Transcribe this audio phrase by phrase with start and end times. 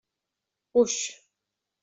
[0.79, 0.97] Uix!